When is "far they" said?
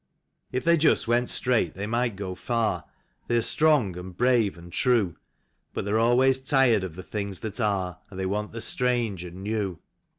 2.33-3.37